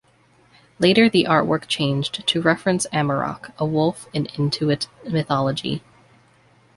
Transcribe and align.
Later 0.79 1.09
the 1.11 1.27
artwork 1.29 1.67
changed 1.67 2.25
to 2.25 2.41
reference 2.41 2.87
Amarok, 2.91 3.51
a 3.59 3.65
wolf 3.67 4.07
in 4.13 4.25
Inuit 4.35 4.87
mythology. 5.07 5.83